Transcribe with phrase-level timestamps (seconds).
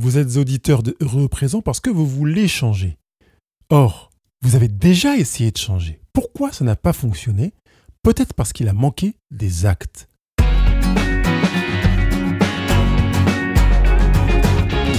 [0.00, 1.28] Vous êtes auditeur de Heureux
[1.64, 2.98] parce que vous voulez changer.
[3.68, 4.10] Or,
[4.42, 5.98] vous avez déjà essayé de changer.
[6.12, 7.52] Pourquoi ça n'a pas fonctionné?
[8.04, 10.08] Peut-être parce qu'il a manqué des actes.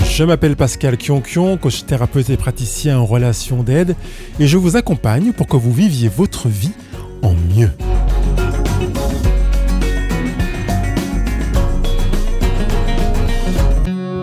[0.03, 3.95] Je m'appelle Pascal Kionkion, coach thérapeute et praticien en relation d'aide,
[4.37, 6.73] et je vous accompagne pour que vous viviez votre vie
[7.21, 7.71] en mieux.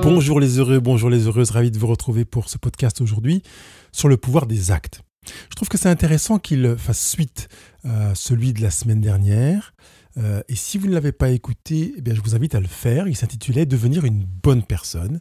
[0.09, 3.43] Bonjour les heureux, bonjour les heureuses, ravi de vous retrouver pour ce podcast aujourd'hui
[3.91, 5.03] sur le pouvoir des actes.
[5.51, 7.49] Je trouve que c'est intéressant qu'il fasse suite
[7.83, 9.75] à celui de la semaine dernière.
[10.17, 12.69] Euh, et si vous ne l'avez pas écouté, eh bien, je vous invite à le
[12.69, 13.09] faire.
[13.09, 15.21] Il s'intitulait Devenir une bonne personne.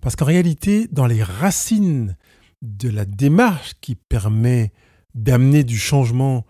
[0.00, 2.16] Parce qu'en réalité, dans les racines
[2.62, 4.72] de la démarche qui permet
[5.14, 6.44] d'amener du changement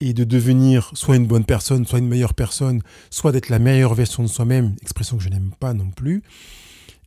[0.00, 3.94] et de devenir soit une bonne personne, soit une meilleure personne, soit d'être la meilleure
[3.94, 6.24] version de soi-même, expression que je n'aime pas non plus,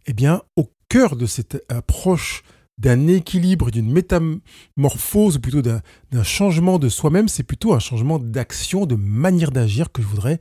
[0.05, 2.43] eh bien, au cœur de cette approche
[2.77, 8.85] d'un équilibre, d'une métamorphose, ou plutôt d'un changement de soi-même, c'est plutôt un changement d'action,
[8.85, 10.39] de manière d'agir que je voudrais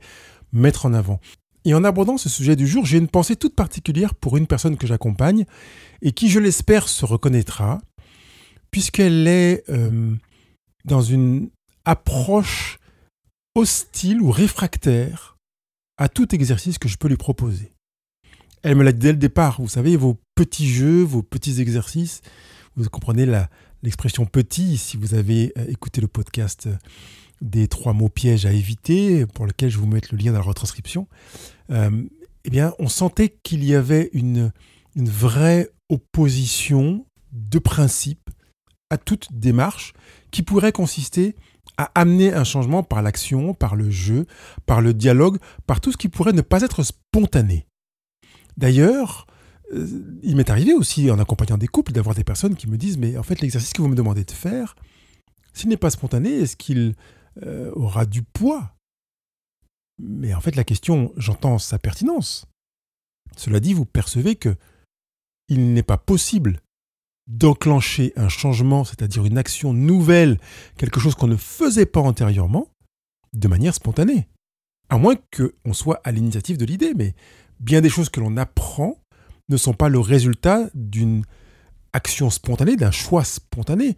[0.51, 1.19] mettre en avant.
[1.65, 4.77] Et en abordant ce sujet du jour, j'ai une pensée toute particulière pour une personne
[4.77, 5.45] que j'accompagne
[6.01, 7.79] et qui, je l'espère, se reconnaîtra,
[8.71, 10.13] puisqu'elle est euh,
[10.85, 11.49] dans une
[11.85, 12.79] approche
[13.55, 15.37] hostile ou réfractaire
[15.97, 17.72] à tout exercice que je peux lui proposer.
[18.63, 19.61] Elle me l'a dit dès le départ.
[19.61, 22.21] Vous savez, vos petits jeux, vos petits exercices.
[22.75, 23.27] Vous comprenez
[23.83, 26.75] l'expression petit si vous avez euh, écouté le podcast euh,
[27.41, 30.45] des trois mots pièges à éviter, pour lequel je vous mets le lien dans la
[30.45, 31.07] retranscription.
[31.71, 32.03] Euh,
[32.45, 34.53] eh bien, on sentait qu'il y avait une,
[34.95, 38.29] une vraie opposition de principe
[38.89, 39.93] à toute démarche
[40.31, 41.35] qui pourrait consister
[41.77, 44.25] à amener un changement par l'action, par le jeu,
[44.65, 47.65] par le dialogue, par tout ce qui pourrait ne pas être spontané.
[48.57, 49.27] D'ailleurs,
[49.73, 52.97] euh, il m'est arrivé aussi en accompagnant des couples d'avoir des personnes qui me disent
[52.97, 54.75] mais en fait l'exercice que vous me demandez de faire,
[55.53, 56.95] s'il n'est pas spontané, est-ce qu'il
[57.43, 58.75] euh, aura du poids?
[59.99, 62.47] Mais en fait la question, j'entends sa pertinence.
[63.37, 64.55] Cela dit, vous percevez que
[65.49, 66.61] il n'est pas possible
[67.27, 70.39] d'enclencher un changement, c'est-à-dire une action nouvelle,
[70.77, 72.67] quelque chose qu'on ne faisait pas antérieurement,
[73.33, 74.27] de manière spontanée.
[74.89, 77.15] À moins qu'on soit à l'initiative de l'idée, mais
[77.63, 78.97] bien des choses que l'on apprend
[79.49, 81.23] ne sont pas le résultat d'une
[81.93, 83.95] action spontanée, d'un choix spontané.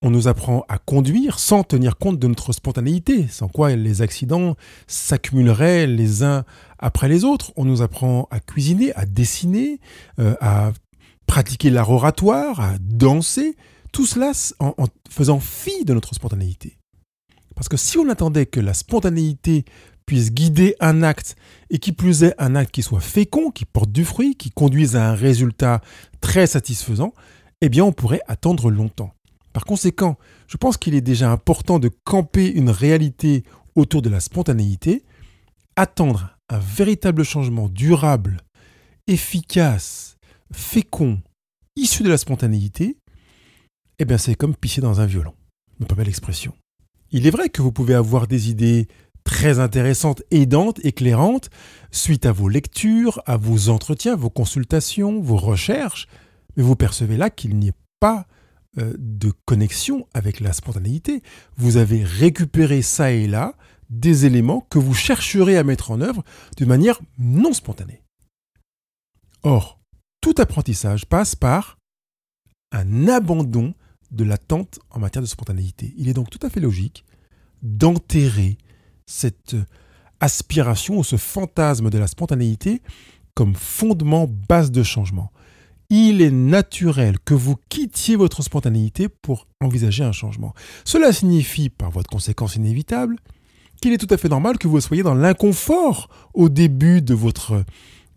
[0.00, 4.54] On nous apprend à conduire sans tenir compte de notre spontanéité, sans quoi les accidents
[4.86, 6.44] s'accumuleraient les uns
[6.78, 7.52] après les autres.
[7.56, 9.80] On nous apprend à cuisiner, à dessiner,
[10.20, 10.72] euh, à
[11.26, 13.56] pratiquer l'art oratoire, à danser,
[13.92, 16.78] tout cela en, en faisant fi de notre spontanéité.
[17.56, 19.64] Parce que si on attendait que la spontanéité
[20.08, 21.36] puisse guider un acte
[21.68, 24.96] et qui plus est un acte qui soit fécond, qui porte du fruit, qui conduise
[24.96, 25.82] à un résultat
[26.22, 27.12] très satisfaisant,
[27.60, 29.12] eh bien on pourrait attendre longtemps.
[29.52, 34.20] Par conséquent, je pense qu'il est déjà important de camper une réalité autour de la
[34.20, 35.04] spontanéité,
[35.76, 38.38] attendre un véritable changement durable,
[39.08, 40.16] efficace,
[40.50, 41.20] fécond,
[41.76, 42.96] issu de la spontanéité,
[43.98, 45.34] eh bien c'est comme pisser dans un violon.
[45.86, 46.54] Pas l'expression.
[47.10, 48.88] Il est vrai que vous pouvez avoir des idées
[49.28, 51.50] très intéressante, aidante, éclairante,
[51.90, 56.08] suite à vos lectures, à vos entretiens, vos consultations, vos recherches.
[56.56, 58.26] Mais vous percevez là qu'il n'y a pas
[58.78, 61.22] euh, de connexion avec la spontanéité.
[61.58, 63.52] Vous avez récupéré ça et là
[63.90, 66.24] des éléments que vous chercherez à mettre en œuvre
[66.56, 68.02] de manière non spontanée.
[69.42, 69.78] Or,
[70.22, 71.76] tout apprentissage passe par
[72.72, 73.74] un abandon
[74.10, 75.92] de l'attente en matière de spontanéité.
[75.98, 77.04] Il est donc tout à fait logique
[77.60, 78.56] d'enterrer
[79.08, 79.56] cette
[80.20, 82.82] aspiration ou ce fantasme de la spontanéité
[83.34, 85.32] comme fondement base de changement.
[85.90, 90.52] Il est naturel que vous quittiez votre spontanéité pour envisager un changement.
[90.84, 93.16] Cela signifie, par votre conséquence inévitable,
[93.80, 97.64] qu'il est tout à fait normal que vous soyez dans l'inconfort au début de votre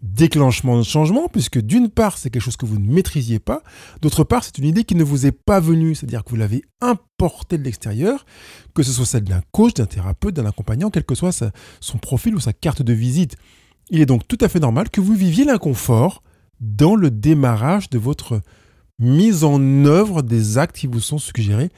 [0.02, 3.62] déclenchement de changement, puisque d'une part, c'est quelque chose que vous ne maîtrisiez pas,
[4.02, 6.64] d'autre part, c'est une idée qui ne vous est pas venue, c'est-à-dire que vous l'avez
[6.82, 8.26] importée de l'extérieur,
[8.74, 11.44] que ce soit celle d'un coach, d'un thérapeute, d'un accompagnant, quel que soit
[11.80, 13.36] son profil ou sa carte de visite.
[13.90, 16.24] Il est donc tout à fait normal que vous viviez l'inconfort
[16.60, 18.42] dans le démarrage de votre
[19.00, 21.70] mise en œuvre des actes qui vous sont suggérés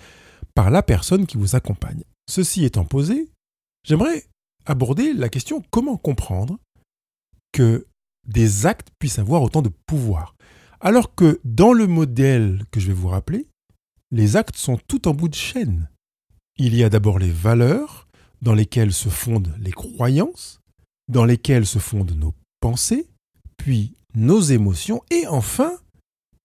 [0.55, 2.03] par la personne qui vous accompagne.
[2.29, 3.29] Ceci étant posé,
[3.85, 4.23] j'aimerais
[4.65, 6.57] aborder la question comment comprendre
[7.51, 7.85] que
[8.27, 10.35] des actes puissent avoir autant de pouvoir.
[10.79, 13.47] Alors que dans le modèle que je vais vous rappeler,
[14.11, 15.89] les actes sont tout en bout de chaîne.
[16.57, 18.07] Il y a d'abord les valeurs,
[18.41, 20.59] dans lesquelles se fondent les croyances,
[21.07, 23.07] dans lesquelles se fondent nos pensées,
[23.57, 25.71] puis nos émotions, et enfin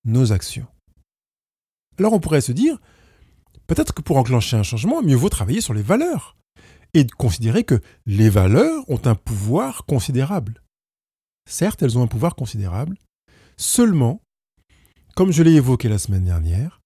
[0.05, 0.67] nos actions.
[1.99, 2.79] Alors on pourrait se dire,
[3.67, 6.37] peut-être que pour enclencher un changement, mieux vaut travailler sur les valeurs
[6.95, 10.63] et considérer que les valeurs ont un pouvoir considérable.
[11.49, 12.99] Certes, elles ont un pouvoir considérable,
[13.57, 14.21] seulement,
[15.17, 16.83] comme je l'ai évoqué la semaine dernière,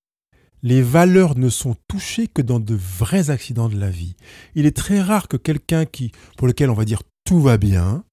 [0.63, 4.15] les valeurs ne sont touchées que dans de vrais accidents de la vie.
[4.55, 8.05] Il est très rare que quelqu'un qui, pour lequel on va dire tout va bien,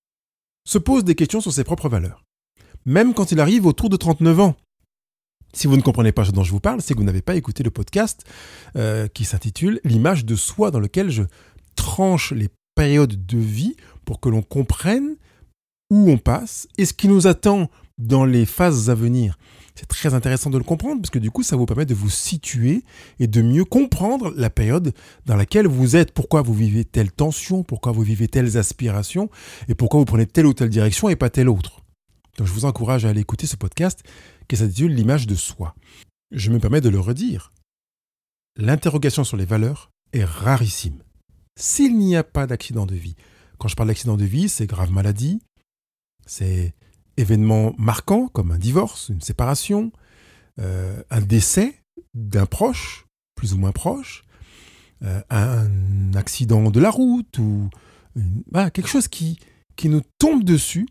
[0.67, 2.23] se pose des questions sur ses propres valeurs.
[2.83, 4.55] Même quand il arrive autour de 39 ans.
[5.53, 7.35] Si vous ne comprenez pas ce dont je vous parle, c'est que vous n'avez pas
[7.35, 8.23] écouté le podcast
[8.75, 11.23] euh, qui s'intitule L'image de soi, dans lequel je
[11.75, 15.15] tranche les périodes de vie pour que l'on comprenne
[15.89, 19.37] où on passe et ce qui nous attend dans les phases à venir.
[19.75, 22.09] C'est très intéressant de le comprendre parce que du coup, ça vous permet de vous
[22.09, 22.83] situer
[23.19, 24.93] et de mieux comprendre la période
[25.25, 29.29] dans laquelle vous êtes, pourquoi vous vivez telle tension, pourquoi vous vivez telles aspirations?
[29.69, 31.81] Et pourquoi vous prenez telle ou telle direction et pas telle autre?
[32.37, 34.03] Donc je vous encourage à aller écouter ce podcast
[34.49, 35.75] qui s'intitule L'image de soi.
[36.31, 37.51] Je me permets de le redire.
[38.57, 41.03] L'interrogation sur les valeurs est rarissime.
[41.57, 43.15] S'il n'y a pas d'accident de vie,
[43.59, 45.41] quand je parle d'accident de vie, c'est grave maladie,
[46.29, 46.75] c'est
[47.17, 49.91] événements marquants comme un divorce, une séparation,
[50.59, 51.75] euh, un décès
[52.13, 54.23] d'un proche, plus ou moins proche,
[55.03, 57.69] euh, un accident de la route ou
[58.73, 59.39] quelque chose qui,
[59.75, 60.87] qui nous tombe dessus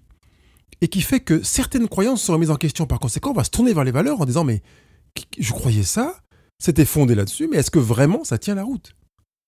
[0.80, 2.86] et qui fait que certaines croyances sont remises en question.
[2.86, 4.62] Par conséquent, on va se tourner vers les valeurs en disant mais
[5.38, 6.20] je croyais ça,
[6.58, 8.96] c'était fondé là-dessus, mais est-ce que vraiment ça tient la route?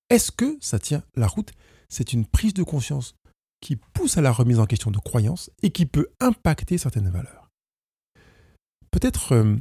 [0.09, 1.51] Est-ce que ça tient la route?
[1.89, 3.17] C'est une prise de conscience
[3.61, 7.51] qui pousse à la remise en question de croyances et qui peut impacter certaines valeurs.
[8.91, 9.57] Peut-être euh,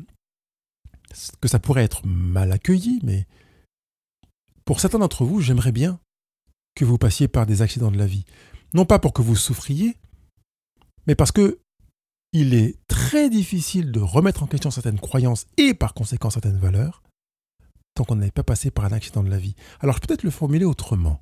[1.41, 3.27] que ça pourrait être mal accueilli, mais
[4.65, 5.99] pour certains d'entre vous, j'aimerais bien
[6.75, 8.25] que vous passiez par des accidents de la vie.
[8.73, 9.97] Non pas pour que vous souffriez,
[11.07, 11.59] mais parce que
[12.31, 17.01] il est très difficile de remettre en question certaines croyances et par conséquent certaines valeurs
[17.95, 19.55] tant qu'on n'avait pas passé par un accident de la vie.
[19.79, 21.21] Alors je peux peut-être le formuler autrement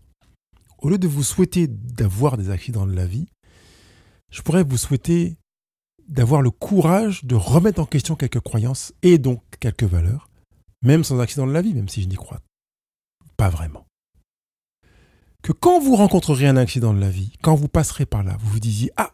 [0.80, 3.28] au lieu de vous souhaiter d'avoir des accidents de la vie,
[4.32, 5.38] je pourrais vous souhaiter
[6.08, 10.30] d'avoir le courage de remettre en question quelques croyances et donc quelques valeurs,
[10.82, 12.42] même sans accident de la vie, même si je n'y crois
[13.38, 13.86] pas vraiment.
[15.44, 18.50] Que quand vous rencontrerez un accident de la vie, quand vous passerez par là, vous
[18.50, 19.14] vous disiez Ah,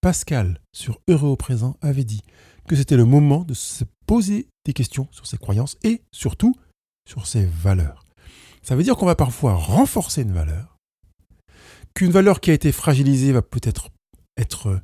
[0.00, 2.22] Pascal, sur Heureux au présent, avait dit
[2.66, 6.54] que c'était le moment de se poser des questions sur ses croyances et surtout
[7.08, 8.06] sur ses valeurs.
[8.62, 10.71] Ça veut dire qu'on va parfois renforcer une valeur
[11.94, 13.90] qu'une valeur qui a été fragilisée va peut-être
[14.36, 14.80] être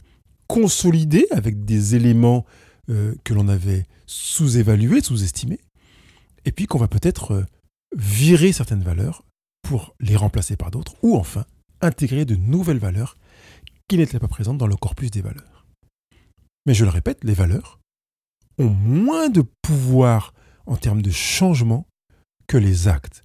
[0.47, 2.45] consolidée avec des éléments
[2.91, 5.61] euh, que l'on avait sous-évalués, sous-estimés,
[6.45, 7.45] et puis qu'on va peut-être euh,
[7.97, 9.25] virer certaines valeurs
[9.63, 11.45] pour les remplacer par d'autres, ou enfin
[11.81, 13.17] intégrer de nouvelles valeurs
[13.89, 15.67] qui n'étaient pas présentes dans le corpus des valeurs.
[16.67, 17.79] Mais je le répète, les valeurs
[18.59, 20.35] ont moins de pouvoir
[20.67, 21.87] en termes de changement
[22.47, 23.23] que les actes.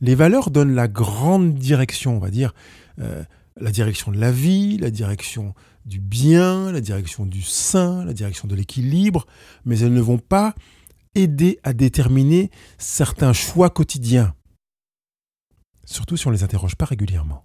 [0.00, 2.54] Les valeurs donnent la grande direction, on va dire,
[3.00, 3.24] euh,
[3.56, 5.54] la direction de la vie, la direction
[5.84, 9.26] du bien, la direction du sain, la direction de l'équilibre,
[9.64, 10.54] mais elles ne vont pas
[11.14, 14.34] aider à déterminer certains choix quotidiens,
[15.86, 17.44] surtout si on ne les interroge pas régulièrement.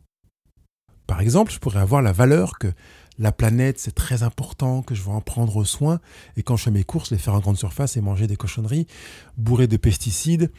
[1.07, 2.73] Par exemple, je pourrais avoir la valeur que
[3.21, 5.99] la planète, c'est très important, que je vais en prendre soin,
[6.37, 8.87] et quand je fais mes courses, les faire en grande surface et manger des cochonneries
[9.37, 10.51] bourrées de pesticides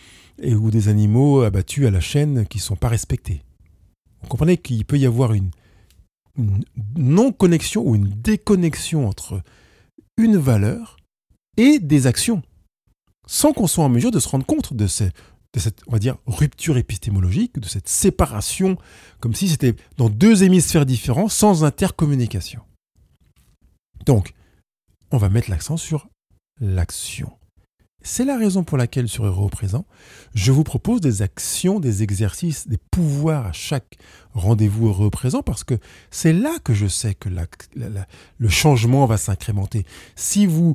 [0.45, 3.42] ou des animaux abattus à la chaîne qui ne sont pas respectés.
[4.23, 5.50] Vous comprenez qu'il peut y avoir une,
[6.97, 9.42] non-connexion ou une déconnexion entre
[10.16, 10.99] une valeur
[11.57, 12.42] et des actions,
[13.26, 14.87] sans qu'on soit en mesure de se rendre compte de,
[15.52, 15.82] de cette,
[16.26, 18.78] rupture épistémologique, de cette séparation,
[19.21, 22.62] comme si c'était dans deux hémisphères différents, sans intercommunication.
[24.06, 24.32] Donc,
[25.11, 26.09] on va mettre l'accent sur
[26.61, 27.30] l'action.
[28.04, 29.87] C'est la raison pour laquelle sur Euro présent,
[30.35, 33.97] je vous propose des actions, des exercices, des pouvoirs à chaque
[34.35, 35.75] rendez-vous Euro présent parce que
[36.11, 39.85] c'est là que je sais que le changement va s'incrémenter.
[40.16, 40.75] Si vous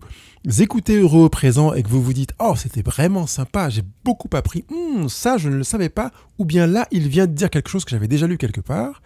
[0.59, 4.63] écoutez Euro présent et que vous vous dites Oh, c'était vraiment sympa, j'ai beaucoup appris,
[4.71, 7.69] hum, ça je ne le savais pas, ou bien là il vient de dire quelque
[7.69, 9.01] chose que j'avais déjà lu quelque part,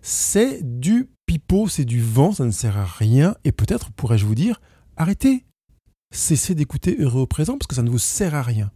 [0.00, 4.36] c'est du pipeau, c'est du vent, ça ne sert à rien et peut-être pourrais-je vous
[4.36, 4.60] dire
[4.96, 5.44] Arrêtez
[6.10, 8.70] cessez d'écouter heureux au présent parce que ça ne vous sert à rien.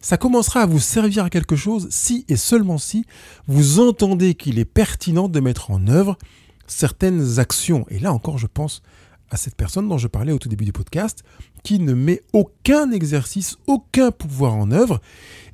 [0.00, 3.04] Ça commencera à vous servir à quelque chose si et seulement si
[3.46, 6.16] vous entendez qu'il est pertinent de mettre en œuvre
[6.66, 7.84] certaines actions.
[7.88, 8.82] Et là encore, je pense
[9.30, 11.22] à cette personne dont je parlais au tout début du podcast,
[11.62, 15.00] qui ne met aucun exercice, aucun pouvoir en œuvre,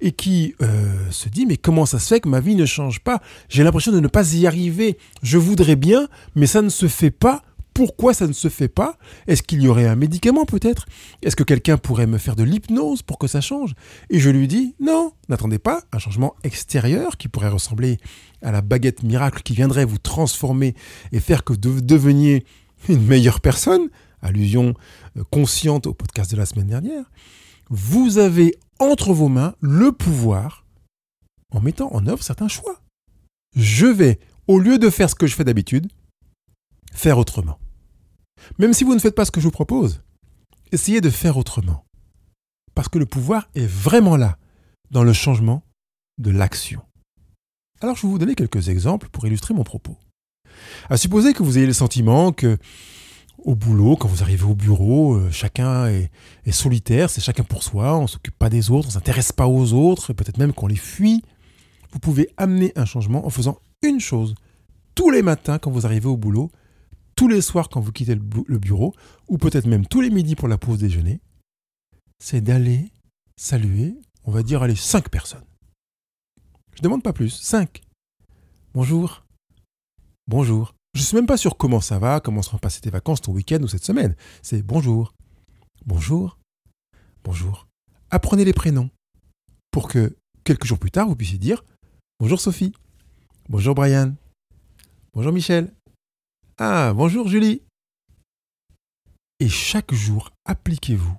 [0.01, 3.01] et qui euh, se dit, mais comment ça se fait que ma vie ne change
[3.01, 3.21] pas?
[3.49, 4.99] J'ai l'impression de ne pas y arriver.
[5.23, 7.43] Je voudrais bien, mais ça ne se fait pas
[7.75, 8.97] pourquoi ça ne se fait pas?
[9.27, 10.87] Est-ce qu'il y aurait un médicament peut-être?
[11.23, 13.75] Est-ce que quelqu'un pourrait me faire de l'hypnose pour que ça change?
[14.11, 17.99] Et je lui dis non, n'attendez pas un changement extérieur qui pourrait ressembler
[18.43, 20.75] à la baguette miracle qui viendrait vous transformer
[21.11, 22.47] et faire que vous deveniez
[22.89, 23.89] une meilleure personne.
[24.23, 24.75] Allusion
[25.19, 27.11] euh, consciente au podcast de la semaine dernière.
[27.71, 30.65] Vous avez entre vos mains le pouvoir
[31.51, 32.81] en mettant en œuvre certains choix.
[33.57, 35.89] Je vais, au lieu de faire ce que je fais d'habitude,
[36.93, 37.59] faire autrement.
[38.59, 40.03] Même si vous ne faites pas ce que je vous propose,
[40.73, 41.85] essayez de faire autrement.
[42.75, 44.39] Parce que le pouvoir est vraiment là,
[44.91, 45.63] dans le changement
[46.19, 46.83] de l'action.
[47.81, 49.97] Alors je vais vous donner quelques exemples pour illustrer mon propos.
[50.89, 52.59] À supposer que vous ayez le sentiment que
[53.45, 56.11] au boulot, quand vous arrivez au bureau, euh, chacun est,
[56.47, 59.33] est solitaire, c'est chacun pour soi, on ne s'occupe pas des autres, on ne s'intéresse
[59.33, 61.23] pas aux autres, peut-être même qu'on les fuit.
[61.93, 64.35] Vous pouvez amener un changement en faisant une chose.
[64.95, 66.51] Tous les matins quand vous arrivez au boulot,
[67.17, 68.95] tous les soirs quand vous quittez le bureau,
[69.29, 71.21] ou peut-être même tous les midis pour la pause déjeuner,
[72.19, 72.91] c'est d'aller
[73.37, 73.95] saluer,
[74.25, 75.45] on va dire, allez, cinq personnes.
[76.75, 77.83] Je ne demande pas plus, cinq.
[78.73, 79.25] Bonjour.
[80.27, 80.75] Bonjour.
[80.95, 83.33] Je ne suis même pas sûr comment ça va, comment seront passées tes vacances, ton
[83.33, 84.17] week-end ou cette semaine.
[84.43, 85.15] C'est bonjour.
[85.87, 86.39] Bonjour.
[87.25, 87.67] Bonjour.
[88.11, 88.91] Apprenez les prénoms
[89.71, 91.65] pour que quelques jours plus tard, vous puissiez dire
[92.21, 92.73] Bonjour Sophie.
[93.49, 94.15] Bonjour Brian.
[95.13, 95.73] Bonjour Michel.
[96.57, 97.63] Ah, bonjour Julie.
[99.41, 101.17] Et chaque jour, appliquez-vous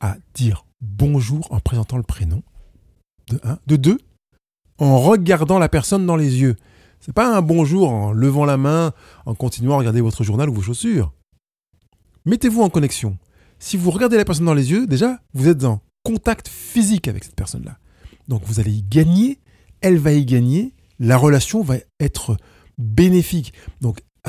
[0.00, 2.42] à dire bonjour en présentant le prénom.
[3.28, 3.60] De un.
[3.68, 3.98] De deux,
[4.78, 6.56] en regardant la personne dans les yeux.
[6.98, 8.92] C'est pas un bonjour en levant la main,
[9.26, 11.12] en continuant à regarder votre journal ou vos chaussures.
[12.24, 13.18] Mettez-vous en connexion.
[13.60, 17.22] Si vous regardez la personne dans les yeux, déjà, vous êtes en contact physique avec
[17.22, 17.78] cette personne-là.
[18.26, 19.38] Donc vous allez y gagner,
[19.82, 22.36] elle va y gagner, la relation va être
[22.76, 23.52] bénéfique.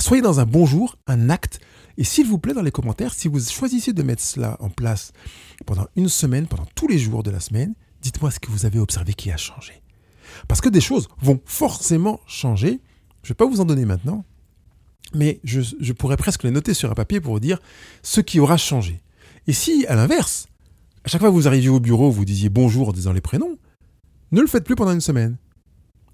[0.01, 1.59] Soyez dans un bonjour, un acte.
[1.97, 5.13] Et s'il vous plaît, dans les commentaires, si vous choisissez de mettre cela en place
[5.65, 8.79] pendant une semaine, pendant tous les jours de la semaine, dites-moi ce que vous avez
[8.79, 9.81] observé qui a changé.
[10.47, 12.81] Parce que des choses vont forcément changer.
[13.21, 14.25] Je ne vais pas vous en donner maintenant,
[15.13, 17.59] mais je, je, pourrais presque les noter sur un papier pour vous dire
[18.01, 19.01] ce qui aura changé.
[19.45, 20.47] Et si, à l'inverse,
[21.03, 23.57] à chaque fois que vous arriviez au bureau, vous disiez bonjour en disant les prénoms,
[24.31, 25.37] ne le faites plus pendant une semaine.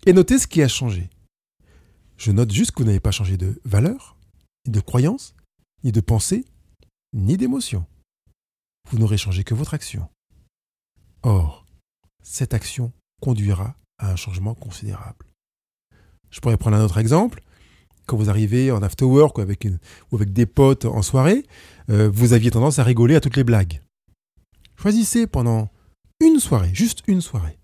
[0.06, 1.10] Et notez ce qui a changé.
[2.20, 4.18] Je note juste que vous n'avez pas changé de valeur,
[4.66, 5.36] ni de croyance,
[5.86, 6.44] ni de pensée,
[7.14, 7.86] ni d'émotion.
[8.90, 10.10] Vous n'aurez changé que votre action.
[11.24, 11.66] Or,
[12.22, 15.26] cette action conduira à un changement considérable.
[16.30, 17.42] Je pourrais prendre un autre exemple.
[18.06, 21.46] Quand vous arrivez en after work ou avec, des potes en soirée,
[21.90, 23.82] euh, vous aviez tendance à rigoler à toutes les blagues.
[24.76, 25.70] Choisissez pendant
[26.20, 27.60] une soirée, juste une soirée,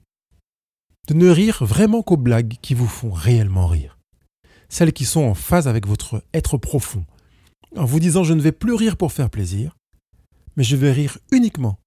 [1.09, 3.94] de ne rire vraiment qu'aux blagues qui vous font réellement rire.
[4.69, 7.05] Celles qui sont en phase avec votre être profond.
[7.75, 9.75] En vous disant je ne vais plus rire pour faire plaisir,
[10.55, 11.79] mais je vais rire uniquement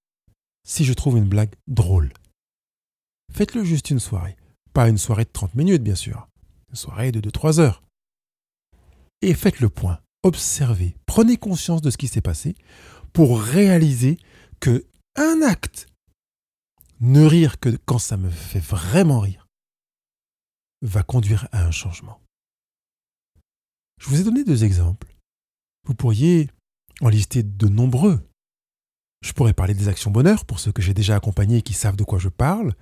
[0.66, 2.12] si je trouve une blague drôle.
[3.32, 4.37] Faites-le juste une soirée.
[4.73, 6.28] Pas une soirée de 30 minutes, bien sûr.
[6.70, 7.82] Une soirée de 2-3 heures.
[9.23, 10.00] Et faites le point.
[10.23, 10.94] Observez.
[11.06, 12.54] Prenez conscience de ce qui s'est passé
[13.12, 14.18] pour réaliser
[14.61, 14.85] que
[15.16, 15.87] un acte,
[17.00, 19.47] ne rire que quand ça me fait vraiment rire,
[20.82, 22.20] va conduire à un changement.
[23.98, 25.08] Je vous ai donné deux exemples.
[25.86, 26.48] Vous pourriez
[27.00, 28.20] en lister de nombreux.
[29.22, 31.96] Je pourrais parler des actions bonheur pour ceux que j'ai déjà accompagnés et qui savent
[31.96, 32.74] de quoi je parle.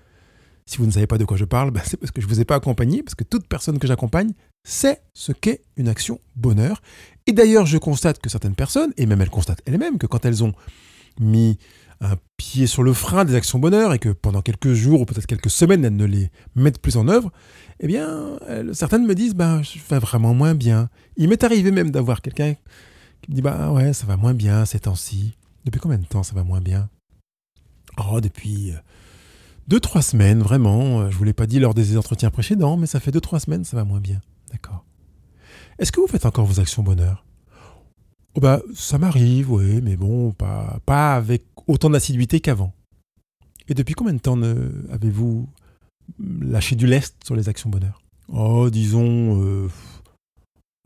[0.66, 2.32] Si vous ne savez pas de quoi je parle, bah, c'est parce que je ne
[2.32, 4.32] vous ai pas accompagné, parce que toute personne que j'accompagne
[4.66, 6.82] sait ce qu'est une action bonheur.
[7.26, 10.44] Et d'ailleurs, je constate que certaines personnes, et même elles constatent elles-mêmes, que quand elles
[10.44, 10.52] ont
[11.20, 11.58] mis
[12.00, 15.26] un pied sur le frein des actions bonheur et que pendant quelques jours ou peut-être
[15.26, 17.32] quelques semaines, elles ne les mettent plus en œuvre,
[17.80, 18.38] eh bien,
[18.72, 20.88] certaines me disent, bah, je fais vraiment moins bien.
[21.16, 22.54] Il m'est arrivé même d'avoir quelqu'un
[23.22, 25.36] qui me dit, bah ouais, ça va moins bien ces temps-ci.
[25.64, 26.88] Depuis combien de temps ça va moins bien?
[27.98, 28.76] Oh, depuis euh,
[29.68, 31.00] deux, trois semaines, vraiment.
[31.00, 33.20] Euh, je ne vous l'ai pas dit lors des entretiens précédents, mais ça fait deux,
[33.20, 34.20] trois semaines, ça va moins bien.
[34.52, 34.84] D'accord.
[35.78, 37.24] Est-ce que vous faites encore vos actions bonheur?
[38.34, 42.72] Oh bah, Ça m'arrive, oui, mais bon, pas, pas avec autant d'assiduité qu'avant.
[43.68, 44.40] Et depuis combien de temps
[44.90, 45.48] avez-vous
[46.18, 48.02] lâché du lest sur les actions bonheur?
[48.28, 49.68] Oh, disons, euh,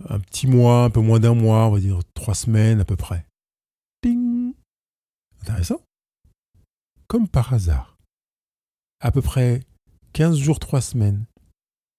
[0.09, 2.97] un petit mois, un peu moins d'un mois, on va dire trois semaines à peu
[2.97, 3.27] près.
[4.01, 4.55] Ping
[5.43, 5.83] Intéressant.
[7.07, 7.91] Comme par hasard
[9.01, 9.63] à peu près
[10.13, 11.27] 15 jours, 3 semaines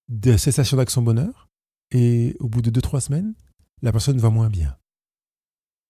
[0.10, 1.48] de cessation d'action bonheur,
[1.92, 3.34] et au bout de 2-3 semaines,
[3.82, 4.78] la personne va moins bien.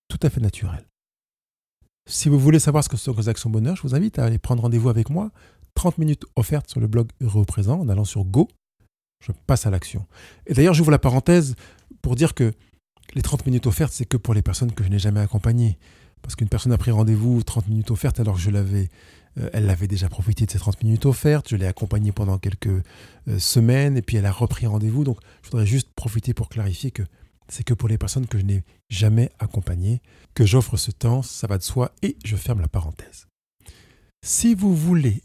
[0.08, 0.88] Tout à fait naturel.
[2.10, 4.40] Si vous voulez savoir ce que sont les actions bonheur, je vous invite à aller
[4.40, 5.32] prendre rendez-vous avec moi.
[5.76, 8.48] 30 minutes offertes sur le blog Heureux présent en allant sur Go.
[9.24, 10.06] Je passe à l'action.
[10.48, 11.56] Et d'ailleurs, j'ouvre la parenthèse
[12.02, 12.54] pour dire que
[13.14, 15.78] les 30 minutes offertes, c'est que pour les personnes que je n'ai jamais accompagnées.
[16.22, 18.90] Parce qu'une personne a pris rendez-vous 30 minutes offertes alors que je l'avais,
[19.40, 21.50] euh, elle avait déjà profité de ces 30 minutes offertes.
[21.50, 25.04] Je l'ai accompagnée pendant quelques euh, semaines et puis elle a repris rendez-vous.
[25.04, 27.04] Donc je voudrais juste profiter pour clarifier que
[27.52, 30.02] c'est que pour les personnes que je n'ai jamais accompagnées
[30.34, 33.28] que j'offre ce temps, ça va de soi et je ferme la parenthèse.
[34.26, 35.22] Si vous voulez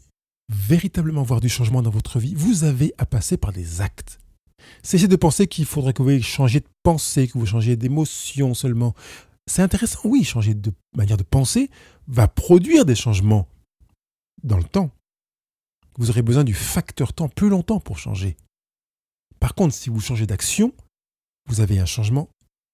[0.49, 4.19] véritablement voir du changement dans votre vie, vous avez à passer par des actes.
[4.83, 8.93] Cessez de penser qu'il faudrait que vous changiez de pensée, que vous changiez d'émotion seulement.
[9.49, 11.69] C'est intéressant, oui, changer de manière de penser
[12.07, 13.47] va produire des changements
[14.43, 14.91] dans le temps.
[15.97, 18.35] Vous aurez besoin du facteur temps plus longtemps pour changer.
[19.39, 20.73] Par contre, si vous changez d'action,
[21.47, 22.29] vous avez un changement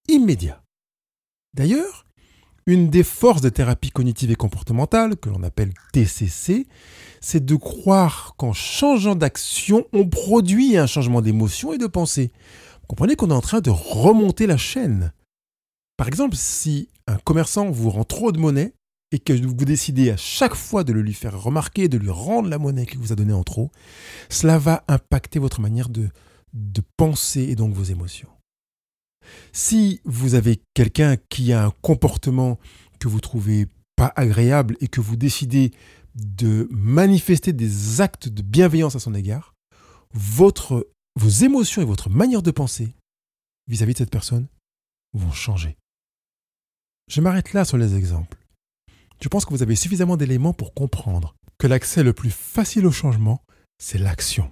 [0.08, 0.62] immédiat.
[1.54, 2.06] D'ailleurs,
[2.66, 6.66] une des forces des thérapies cognitives et comportementales, que l'on appelle TCC,
[7.20, 12.32] c'est de croire qu'en changeant d'action, on produit un changement d'émotion et de pensée.
[12.82, 15.12] Vous comprenez qu'on est en train de remonter la chaîne.
[15.98, 18.74] Par exemple, si un commerçant vous rend trop de monnaie
[19.12, 22.50] et que vous décidez à chaque fois de le lui faire remarquer, de lui rendre
[22.50, 23.72] la monnaie qu'il vous a donnée en trop,
[24.30, 26.10] cela va impacter votre manière de,
[26.54, 28.30] de penser et donc vos émotions.
[29.52, 32.60] Si vous avez quelqu'un qui a un comportement
[33.00, 35.72] que vous trouvez pas agréable et que vous décidez
[36.16, 39.54] de manifester des actes de bienveillance à son égard,
[40.14, 42.96] vos émotions et votre manière de penser
[43.68, 44.48] vis-à-vis -vis de cette personne
[45.14, 45.78] vont changer.
[47.10, 48.38] Je m'arrête là sur les exemples.
[49.22, 52.92] Je pense que vous avez suffisamment d'éléments pour comprendre que l'accès le plus facile au
[52.92, 53.42] changement,
[53.78, 54.52] c'est l'action.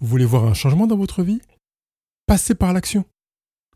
[0.00, 1.40] Vous voulez voir un changement dans votre vie?
[2.26, 3.04] Passez par l'action.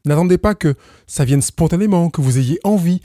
[0.05, 0.75] N'attendez pas que
[1.07, 3.01] ça vienne spontanément, que vous ayez envie.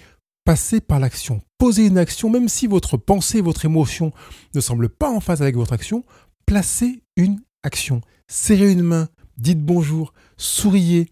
[0.46, 1.42] Passez par l'action.
[1.58, 4.14] Posez une action, même si votre pensée, votre émotion
[4.54, 6.06] ne semblent pas en phase avec votre action.
[6.46, 8.02] Placez une action.
[8.28, 11.10] Serrez une main, dites bonjour, souriez,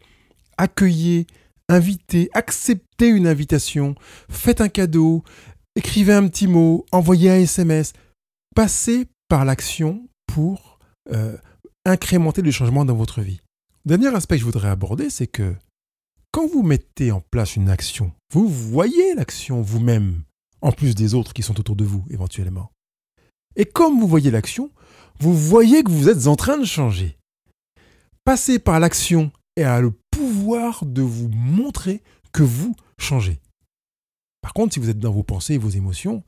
[0.57, 1.25] accueillez,
[1.69, 3.95] invitez, acceptez une invitation,
[4.29, 5.23] faites un cadeau,
[5.75, 7.93] écrivez un petit mot, envoyez un SMS.
[8.55, 10.79] Passez par l'action pour
[11.11, 11.37] euh,
[11.85, 13.41] incrémenter le changement dans votre vie.
[13.85, 15.55] Dernier aspect que je voudrais aborder, c'est que
[16.33, 20.23] quand vous mettez en place une action, vous voyez l'action vous-même,
[20.61, 22.71] en plus des autres qui sont autour de vous éventuellement.
[23.55, 24.71] Et comme vous voyez l'action,
[25.19, 27.19] vous voyez que vous êtes en train de changer.
[28.25, 33.39] Passez par l'action et a le pouvoir de vous montrer que vous changez.
[34.41, 36.23] Par contre, si vous êtes dans vos pensées et vos émotions,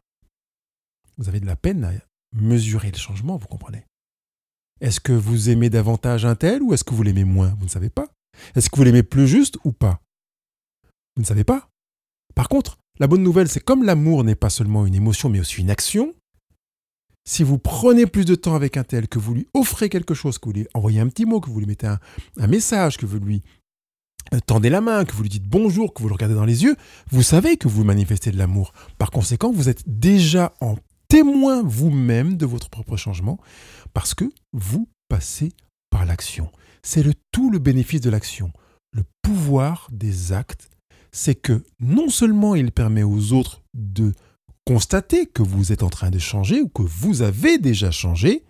[1.18, 1.92] vous avez de la peine à
[2.32, 3.88] mesurer le changement, vous comprenez.
[4.82, 7.56] Est-ce que vous aimez davantage un tel ou est-ce que vous l'aimez moins?
[7.58, 8.08] Vous ne savez pas.
[8.56, 10.02] Est-ce que vous l'aimez plus juste ou pas?
[11.16, 11.70] Vous ne savez pas.
[12.36, 15.62] Par contre, la bonne nouvelle, c'est comme l'amour n'est pas seulement une émotion, mais aussi
[15.62, 16.14] une action,
[17.28, 20.38] si vous prenez plus de temps avec un tel, que vous lui offrez quelque chose,
[20.38, 23.20] que vous lui envoyez un petit mot, que vous lui mettez un, message, que vous
[23.20, 23.42] lui
[24.34, 26.64] euh, tendez la main, que vous lui dites bonjour, que vous le regardez dans les
[26.64, 26.76] yeux,
[27.10, 28.74] vous savez que vous manifestez de l'amour.
[28.98, 30.76] Par conséquent, vous êtes déjà en
[31.08, 33.40] témoin vous-même de votre propre changement
[33.94, 35.52] parce que vous passez
[35.90, 36.52] par l'action.
[36.86, 38.54] C'est le tout le bénéfice de l'action.
[38.92, 40.70] Le pouvoir des actes,
[41.12, 44.14] c'est que non seulement il permet aux autres de
[44.66, 48.44] constater que vous êtes en train de changer ou que vous avez déjà changé,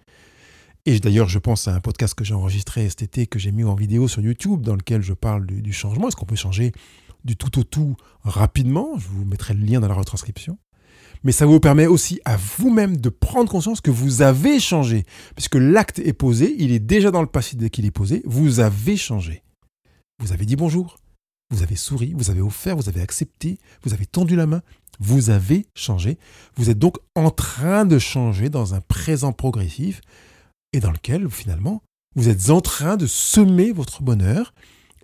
[0.85, 3.63] et d'ailleurs, je pense à un podcast que j'ai enregistré cet été, que j'ai mis
[3.63, 6.09] en vidéo sur YouTube, dans lequel je parle du, du changement.
[6.09, 6.73] Est-ce qu'on peut changer
[7.23, 8.97] du tout au tout rapidement?
[8.97, 10.59] Je vous mettrai le lien dans la retranscription.
[11.23, 15.05] Mais ça vous permet aussi à vous-même de prendre conscience que vous avez changé.
[15.35, 18.59] Puisque l'acte est posé, il est déjà dans le passé dès qu'il est posé, vous
[18.59, 19.43] avez changé.
[20.19, 20.97] Vous avez dit bonjour,
[21.51, 24.61] vous avez souri, vous avez offert, vous avez accepté, vous avez tendu la main,
[24.99, 26.17] vous avez changé.
[26.55, 30.01] Vous êtes donc en train de changer dans un présent progressif
[30.73, 31.81] et dans lequel finalement
[32.15, 34.53] vous êtes en train de semer votre bonheur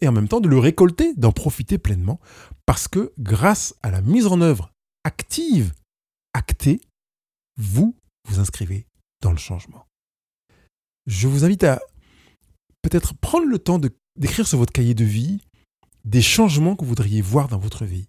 [0.02, 2.19] et en même temps de le récolter, d'en profiter pleinement
[2.65, 4.71] parce que grâce à la mise en œuvre
[5.04, 5.74] active
[6.34, 6.82] acté,
[7.58, 7.96] vous
[8.28, 8.86] vous inscrivez
[9.22, 9.86] dans le changement.
[11.08, 11.82] Je vous invite à
[12.82, 13.80] peut-être prendre le temps
[14.15, 15.41] d'écrire sur votre cahier de vie
[16.06, 18.08] des changements que vous voudriez voir dans votre vie.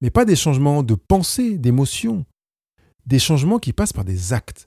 [0.00, 2.24] Mais pas des changements de pensée, d'émotion,
[3.06, 4.66] des changements qui passent par des actes.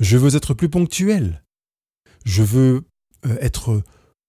[0.00, 1.44] Je veux être plus ponctuel.
[2.24, 2.84] Je veux
[3.24, 3.82] euh, être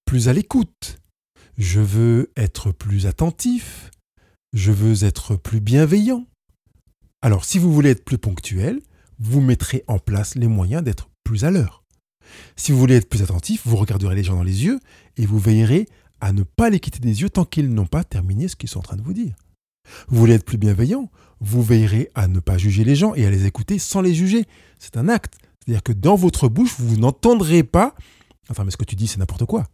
[0.06, 1.00] plus à l'écoute.
[1.58, 3.89] Je veux être plus attentif.
[4.54, 6.26] Je veux être plus bienveillant.
[7.21, 8.82] Alors, si vous voulez être plus ponctuel,
[9.19, 11.84] vous mettrez en place les moyens d'être plus à l'heure.
[12.56, 14.80] Si vous voulez être plus attentif, vous regarderez les gens dans les yeux
[15.17, 15.88] et vous veillerez
[16.19, 18.80] à ne pas les quitter des yeux tant qu'ils n'ont pas terminé ce qu'ils sont
[18.80, 19.36] en train de vous dire.
[20.10, 23.30] Vous voulez être plus bienveillant, vous veillerez à ne pas juger les gens et à
[23.30, 24.45] les écouter sans les juger.
[24.80, 25.36] C'est un acte.
[25.60, 27.95] C'est-à-dire que dans votre bouche, vous n'entendrez pas
[28.49, 29.67] Enfin, mais ce que tu dis, c'est n'importe quoi.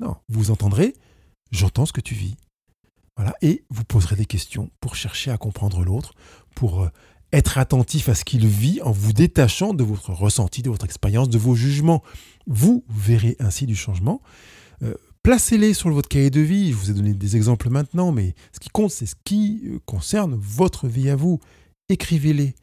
[0.00, 0.94] Non, vous entendrez
[1.50, 2.36] J'entends ce que tu vis.
[3.42, 6.14] Et vous poserez des questions pour chercher à comprendre l'autre,
[6.54, 6.88] pour euh,
[7.32, 11.28] être attentif à ce qu'il vit en vous détachant de votre ressenti, de votre expérience,
[11.28, 12.02] de vos jugements.
[12.46, 14.22] Vous verrez ainsi du changement.
[14.82, 16.70] Euh, placez-les sur votre cahier de vie.
[16.70, 19.78] Je vous ai donné des exemples maintenant, mais ce qui compte, c'est ce qui euh,
[19.84, 21.40] concerne votre vie à vous.
[21.88, 22.54] Écrivez-les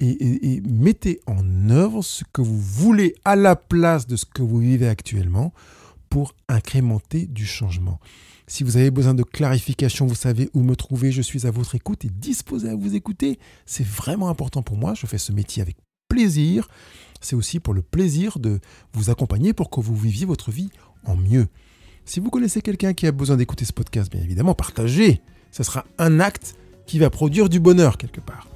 [0.00, 4.58] et, mettez en œuvre ce que vous voulez à la place de ce que vous
[4.58, 5.54] vivez actuellement
[6.10, 8.00] pour incrémenter du changement.
[8.54, 11.10] Si vous avez besoin de clarification, vous savez où me trouver.
[11.10, 13.40] Je suis à votre écoute et disposé à vous écouter.
[13.66, 14.94] C'est vraiment important pour moi.
[14.94, 15.76] Je fais ce métier avec
[16.08, 16.68] plaisir.
[17.20, 18.60] C'est aussi pour le plaisir de
[18.92, 20.70] vous accompagner pour que vous viviez votre vie
[21.04, 21.48] en mieux.
[22.04, 25.20] Si vous connaissez quelqu'un qui a besoin d'écouter ce podcast, bien évidemment, partagez.
[25.50, 26.54] Ce sera un acte
[26.86, 28.46] qui va produire du bonheur quelque part.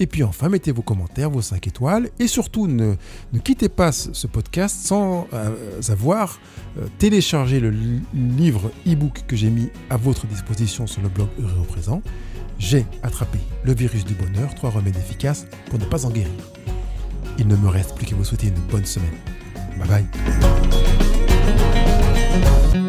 [0.00, 2.10] Et puis enfin, mettez vos commentaires, vos 5 étoiles.
[2.18, 2.94] Et surtout, ne,
[3.42, 6.38] quittez pas ce podcast sans euh, avoir
[6.78, 7.72] euh, téléchargé le
[8.14, 12.02] livre e-book que j'ai mis à votre disposition sur le blog Heureux présent.
[12.58, 16.32] J'ai attrapé le virus du bonheur, trois remèdes efficaces pour ne pas en guérir.
[17.38, 19.14] Il ne me reste plus qu'à vous souhaiter une bonne semaine.
[19.78, 20.04] Bye
[22.72, 22.85] bye.